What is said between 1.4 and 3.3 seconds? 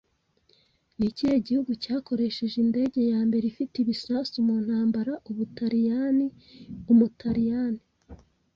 gihugu cyakoresheje indege ya